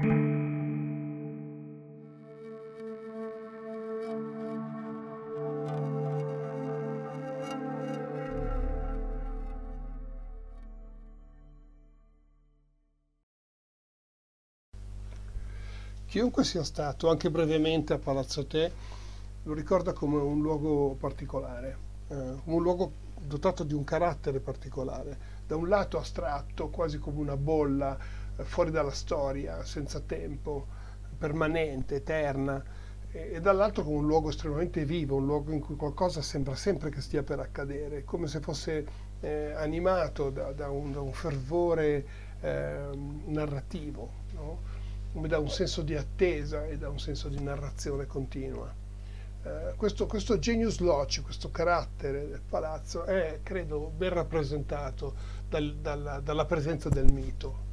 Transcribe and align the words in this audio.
Chiunque 0.00 0.24
sia 16.44 16.64
stato, 16.64 17.10
anche 17.10 17.30
brevemente 17.30 17.92
a 17.92 17.98
Palazzo 17.98 18.46
Te, 18.46 18.72
lo 19.42 19.52
ricorda 19.52 19.92
come 19.92 20.16
un 20.16 20.40
luogo 20.40 20.96
particolare, 20.98 21.76
eh, 22.08 22.36
un 22.44 22.62
luogo 22.62 22.90
dotato 23.20 23.64
di 23.64 23.74
un 23.74 23.84
carattere 23.84 24.40
particolare, 24.40 25.18
da 25.46 25.56
un 25.56 25.68
lato 25.68 25.98
astratto, 25.98 26.68
quasi 26.68 26.98
come 26.98 27.20
una 27.20 27.36
bolla 27.36 27.98
fuori 28.44 28.70
dalla 28.70 28.90
storia, 28.90 29.64
senza 29.64 30.00
tempo, 30.00 30.66
permanente, 31.18 31.96
eterna, 31.96 32.62
e, 33.10 33.32
e 33.34 33.40
dall'altro 33.40 33.82
come 33.84 33.96
un 33.96 34.06
luogo 34.06 34.30
estremamente 34.30 34.84
vivo, 34.84 35.16
un 35.16 35.26
luogo 35.26 35.52
in 35.52 35.60
cui 35.60 35.76
qualcosa 35.76 36.22
sembra 36.22 36.54
sempre 36.54 36.90
che 36.90 37.00
stia 37.00 37.22
per 37.22 37.40
accadere, 37.40 38.04
come 38.04 38.26
se 38.26 38.40
fosse 38.40 38.86
eh, 39.20 39.52
animato 39.52 40.30
da, 40.30 40.52
da, 40.52 40.70
un, 40.70 40.92
da, 40.92 41.00
un, 41.00 41.12
fervore 41.12 42.04
ehm, 42.40 43.22
narrativo. 43.26 44.18
No? 44.32 44.78
come 45.12 45.28
da 45.28 45.38
un 45.38 45.50
senso 45.50 45.82
di 45.82 45.96
attesa 45.96 46.66
e 46.66 46.78
da 46.78 46.88
un 46.88 46.98
senso 46.98 47.28
di 47.28 47.40
narrazione 47.40 48.06
continua. 48.06 48.72
Eh, 49.42 49.72
questo, 49.76 50.06
questo, 50.06 50.38
genius 50.38 50.78
loci, 50.78 51.22
questo 51.22 51.50
carattere 51.50 52.28
del 52.28 52.42
palazzo 52.46 53.04
è, 53.04 53.40
credo, 53.42 53.90
ben 53.96 54.10
rappresentato 54.10 55.14
dal, 55.48 55.76
dalla, 55.76 56.20
dalla, 56.20 56.44
presenza 56.44 56.88
del 56.88 57.10
mito. 57.12 57.68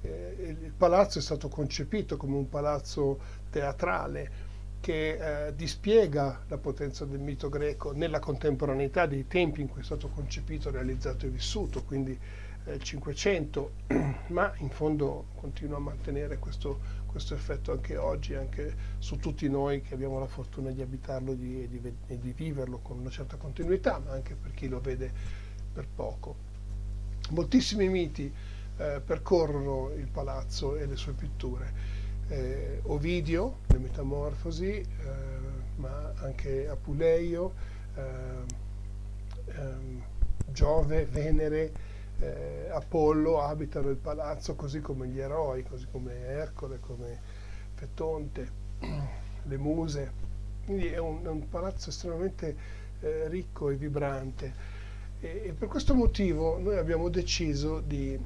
Eh, 0.00 0.56
il 0.60 0.72
palazzo 0.76 1.18
è 1.18 1.22
stato 1.22 1.48
concepito 1.48 2.16
come 2.16 2.36
un 2.36 2.48
palazzo 2.48 3.18
teatrale 3.50 4.46
che 4.80 5.46
eh, 5.46 5.54
dispiega 5.54 6.44
la 6.46 6.58
potenza 6.58 7.04
del 7.04 7.18
mito 7.18 7.48
greco 7.48 7.92
nella 7.92 8.20
contemporaneità 8.20 9.06
dei 9.06 9.26
tempi 9.26 9.60
in 9.60 9.68
cui 9.68 9.80
è 9.80 9.84
stato 9.84 10.08
concepito, 10.08 10.70
realizzato 10.70 11.26
e 11.26 11.30
vissuto, 11.30 11.82
quindi 11.82 12.18
500, 12.76 13.72
ma 14.28 14.52
in 14.58 14.68
fondo 14.68 15.28
continua 15.36 15.78
a 15.78 15.80
mantenere 15.80 16.38
questo, 16.38 16.80
questo, 17.06 17.34
effetto 17.34 17.72
anche 17.72 17.96
oggi, 17.96 18.34
anche 18.34 18.74
su 18.98 19.16
tutti 19.16 19.48
noi 19.48 19.80
che 19.80 19.94
abbiamo 19.94 20.18
la 20.18 20.26
fortuna 20.26 20.70
di 20.70 20.82
abitarlo 20.82 21.32
di, 21.32 21.62
e, 21.62 21.68
di, 21.68 21.94
e 22.06 22.18
di 22.18 22.32
viverlo 22.32 22.78
con 22.78 22.98
una 22.98 23.10
certa 23.10 23.36
continuità, 23.36 23.98
ma 23.98 24.12
anche 24.12 24.34
per 24.34 24.52
chi 24.52 24.68
lo 24.68 24.80
vede 24.80 25.10
per 25.72 25.86
poco. 25.92 26.46
Moltissimi 27.30 27.88
miti 27.88 28.32
eh, 28.78 29.00
percorrono 29.04 29.92
il 29.94 30.08
palazzo 30.08 30.76
e 30.76 30.86
le 30.86 30.96
sue 30.96 31.12
pitture. 31.12 31.96
Eh, 32.28 32.80
Ovidio, 32.84 33.58
le 33.66 33.78
Metamorfosi, 33.78 34.70
eh, 34.70 34.86
ma 35.76 36.12
anche 36.16 36.68
Apuleio, 36.68 37.52
eh, 37.94 38.02
ehm, 39.46 40.02
Giove, 40.50 41.04
Venere, 41.04 41.72
eh, 42.20 42.68
Apollo 42.70 43.40
abitano 43.40 43.90
il 43.90 43.96
palazzo 43.96 44.54
così 44.54 44.80
come 44.80 45.06
gli 45.06 45.20
eroi, 45.20 45.62
così 45.62 45.86
come 45.90 46.18
Ercole, 46.18 46.80
come 46.80 47.20
Fetonte, 47.74 48.50
le 49.44 49.56
muse. 49.56 50.26
Quindi 50.64 50.88
è 50.88 50.98
un, 50.98 51.24
è 51.24 51.28
un 51.28 51.48
palazzo 51.48 51.90
estremamente 51.90 52.56
eh, 53.00 53.28
ricco 53.28 53.70
e 53.70 53.76
vibrante. 53.76 54.76
E, 55.20 55.42
e, 55.46 55.52
per 55.52 55.68
questo 55.68 55.94
motivo 55.94 56.58
noi 56.58 56.76
abbiamo 56.76 57.08
deciso 57.08 57.80
di, 57.80 58.18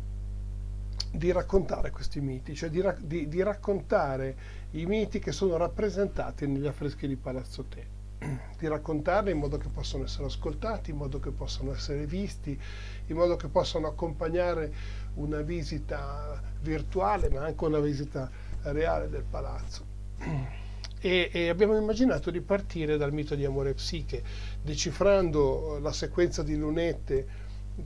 di 1.12 1.30
raccontare 1.30 1.90
questi 1.90 2.20
miti, 2.20 2.54
cioè 2.54 2.70
di, 2.70 2.82
di, 3.00 3.28
di 3.28 3.42
raccontare 3.42 4.34
i 4.72 4.86
miti 4.86 5.18
che 5.18 5.30
sono 5.30 5.58
rappresentati 5.58 6.46
negli 6.46 6.66
affreschi 6.66 7.06
di 7.06 7.16
Palazzo 7.16 7.64
Te 7.64 8.00
di 8.58 8.66
raccontarli 8.66 9.30
in 9.30 9.38
modo 9.38 9.58
che 9.58 9.68
possano 9.68 10.04
essere 10.04 10.24
ascoltati, 10.24 10.90
in 10.90 10.96
modo 10.96 11.20
che 11.20 11.30
possano 11.30 11.72
essere 11.72 12.06
visti, 12.06 12.58
in 13.06 13.16
modo 13.16 13.36
che 13.36 13.48
possano 13.48 13.86
accompagnare 13.88 14.72
una 15.14 15.42
visita 15.42 16.40
virtuale 16.60 17.28
ma 17.28 17.44
anche 17.44 17.64
una 17.64 17.80
visita 17.80 18.30
reale 18.62 19.08
del 19.08 19.24
palazzo. 19.28 19.84
E, 21.04 21.30
e, 21.32 21.48
abbiamo 21.48 21.76
immaginato 21.76 22.30
di 22.30 22.40
partire 22.40 22.96
dal 22.96 23.12
mito 23.12 23.34
di 23.34 23.44
Amore 23.44 23.74
Psiche, 23.74 24.22
decifrando 24.62 25.80
la 25.80 25.90
sequenza 25.90 26.44
di 26.44 26.56
lunette 26.56 27.26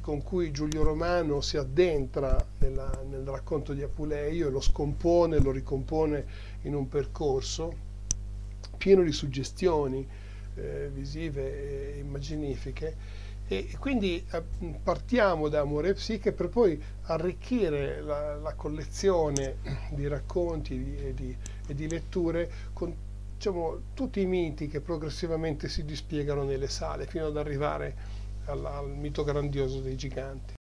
con 0.00 0.22
cui 0.22 0.50
Giulio 0.50 0.82
Romano 0.82 1.40
si 1.40 1.56
addentra 1.56 2.44
nella, 2.58 2.90
nel 3.08 3.26
racconto 3.26 3.72
di 3.72 3.82
Apuleio 3.82 4.48
e 4.48 4.50
lo 4.50 4.60
scompone, 4.60 5.38
lo 5.38 5.50
ricompone 5.50 6.24
in 6.62 6.74
un 6.74 6.88
percorso 6.88 7.84
pieno 8.76 9.02
di 9.02 9.12
suggestioni, 9.12 10.06
eh, 10.54 10.90
visive 10.92 11.94
e 11.94 11.98
immaginifiche. 11.98 13.24
E 13.48 13.76
quindi 13.78 14.24
eh, 14.32 14.42
partiamo 14.82 15.48
da 15.48 15.60
Amore 15.60 15.90
e 15.90 15.94
Psiche 15.94 16.32
per 16.32 16.48
poi 16.48 16.82
arricchire 17.02 18.00
la, 18.00 18.34
la 18.34 18.54
collezione 18.54 19.58
di 19.94 20.08
racconti 20.08 20.96
e 20.96 21.14
di, 21.14 21.36
e 21.66 21.74
di 21.74 21.88
letture 21.88 22.50
con 22.72 22.92
diciamo, 23.36 23.80
tutti 23.94 24.20
i 24.20 24.26
miti 24.26 24.66
che 24.66 24.80
progressivamente 24.80 25.68
si 25.68 25.84
dispiegano 25.84 26.42
nelle 26.42 26.68
sale 26.68 27.06
fino 27.06 27.26
ad 27.26 27.36
arrivare 27.36 28.24
alla, 28.46 28.76
al 28.76 28.90
mito 28.90 29.24
grandioso 29.24 29.80
dei 29.80 29.96
giganti. 29.96 30.54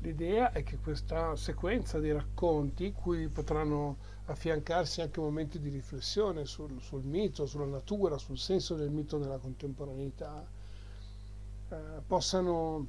L'idea 0.00 0.52
è 0.52 0.62
che 0.62 0.78
questa 0.78 1.34
sequenza 1.36 1.98
di 1.98 2.12
racconti, 2.12 2.92
cui 2.92 3.28
potranno 3.28 3.96
affiancarsi 4.26 5.00
anche 5.00 5.20
momenti 5.20 5.58
di 5.58 5.68
riflessione 5.68 6.44
sul, 6.44 6.80
sul 6.80 7.02
mito, 7.02 7.46
sulla 7.46 7.64
natura, 7.64 8.18
sul 8.18 8.38
senso 8.38 8.74
del 8.74 8.90
mito 8.90 9.18
nella 9.18 9.38
contemporaneità, 9.38 10.46
eh, 11.68 11.76
possano 12.06 12.86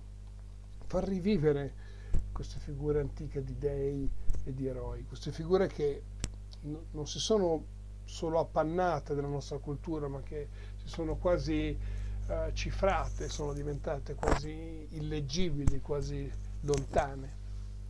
far 0.85 1.07
rivivere 1.07 1.85
queste 2.31 2.59
figure 2.59 2.99
antiche 2.99 3.43
di 3.43 3.57
dei 3.57 4.09
e 4.43 4.53
di 4.53 4.67
eroi, 4.67 5.03
queste 5.03 5.31
figure 5.31 5.67
che 5.67 6.03
no, 6.61 6.85
non 6.91 7.07
si 7.07 7.19
sono 7.19 7.75
solo 8.05 8.39
appannate 8.39 9.13
della 9.15 9.27
nostra 9.27 9.57
cultura, 9.57 10.07
ma 10.07 10.21
che 10.21 10.47
si 10.75 10.87
sono 10.87 11.17
quasi 11.17 11.77
eh, 12.27 12.51
cifrate, 12.53 13.29
sono 13.29 13.53
diventate 13.53 14.15
quasi 14.15 14.87
illeggibili, 14.91 15.79
quasi 15.81 16.29
lontane. 16.61 17.45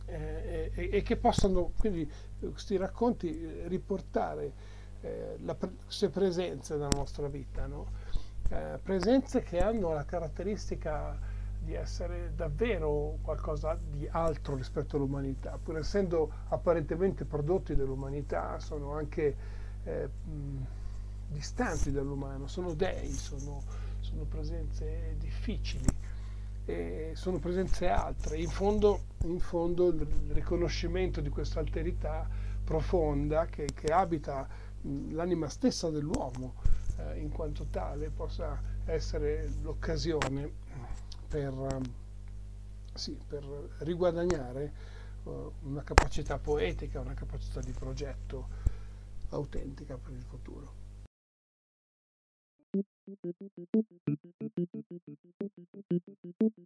Eh, 0.06 0.70
e, 0.74 0.88
e, 0.90 1.02
che 1.02 1.16
possano 1.16 1.72
quindi 1.78 2.10
questi 2.38 2.78
racconti 2.78 3.28
eh, 3.28 3.68
riportare 3.68 4.52
eh, 5.02 5.36
la, 5.44 5.54
queste 5.54 6.08
presenze 6.08 6.74
nella 6.74 6.88
nostra 6.94 7.28
vita, 7.28 7.66
no? 7.66 7.86
eh, 8.48 8.78
presenze 8.82 9.42
che 9.42 9.60
hanno 9.60 9.92
la 9.92 10.04
caratteristica 10.04 11.18
di 11.60 11.74
essere 11.74 12.32
davvero 12.34 13.18
qualcosa 13.20 13.78
di 13.90 14.08
altro 14.10 14.54
rispetto 14.54 14.96
all'umanità, 14.96 15.58
pur 15.62 15.76
essendo 15.76 16.32
apparentemente 16.48 17.24
prodotti 17.24 17.74
dell'umanità, 17.74 18.58
sono 18.58 18.94
anche 18.94 19.36
eh, 19.84 20.08
distanti 21.28 21.92
dall'umano, 21.92 22.46
sono 22.46 22.72
dei, 22.72 23.12
sono, 23.12 23.62
sono 24.08 24.24
presenze 24.24 25.16
difficili, 25.18 25.86
sono 27.12 27.38
presenze 27.38 27.88
altre. 27.88 28.38
In 28.38 28.48
fondo, 28.48 29.04
in 29.24 29.38
fondo 29.38 29.88
il 29.88 30.06
riconoscimento 30.28 31.20
di 31.20 31.28
questa 31.28 31.60
alterità 31.60 32.28
profonda 32.64 33.46
che, 33.46 33.66
che 33.74 33.92
abita 33.92 34.46
l'anima 35.10 35.48
stessa 35.48 35.90
dell'uomo 35.90 36.54
eh, 36.98 37.18
in 37.18 37.30
quanto 37.30 37.66
tale 37.70 38.10
possa 38.10 38.60
essere 38.84 39.50
l'occasione 39.62 40.50
per, 41.28 41.52
um, 41.52 41.82
sì, 42.94 43.18
per 43.26 43.44
riguadagnare 43.78 44.72
uh, 45.24 45.52
una 45.62 45.82
capacità 45.82 46.38
poetica, 46.38 47.00
una 47.00 47.14
capacità 47.14 47.60
di 47.60 47.72
progetto 47.72 48.48
autentica 49.30 49.96
per 49.96 50.12
il 50.12 50.22
futuro. 50.22 50.86
Thank 53.08 53.24
you. 56.40 56.57